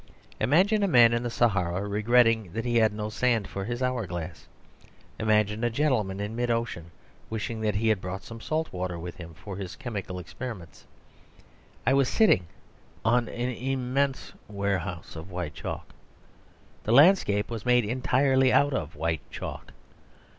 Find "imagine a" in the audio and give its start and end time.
0.39-0.87, 5.19-5.69